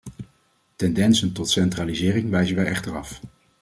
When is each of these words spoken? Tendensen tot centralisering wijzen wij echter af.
Tendensen 0.75 1.33
tot 1.33 1.49
centralisering 1.49 2.29
wijzen 2.29 2.55
wij 2.55 2.65
echter 2.65 2.95
af. 2.97 3.21